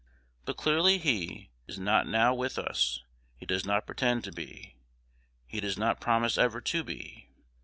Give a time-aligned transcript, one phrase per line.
[0.45, 3.03] But clearly he, is not now with us;
[3.37, 4.73] he does not pretend to be;
[5.45, 7.29] he does not promise ever to be.